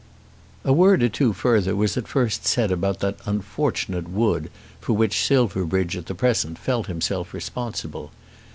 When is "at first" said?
1.95-2.43